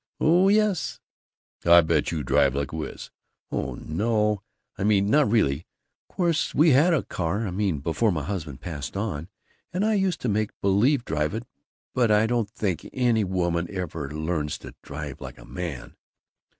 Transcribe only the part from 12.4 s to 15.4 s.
think any woman ever learns to drive like